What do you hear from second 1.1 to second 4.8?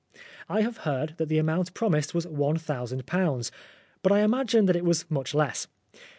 that the amount promised was one thousand pounds, but I imagine that